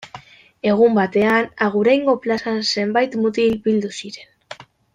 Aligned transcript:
Egun 0.69 0.95
batean 0.99 1.49
Aguraingo 1.65 2.15
plazan 2.23 2.57
zenbait 2.77 3.19
mutil 3.27 3.55
bildu 3.69 3.93
ziren. 4.01 4.65